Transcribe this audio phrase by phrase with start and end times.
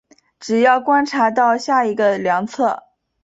[0.39, 2.85] 只要观察到下一个量测。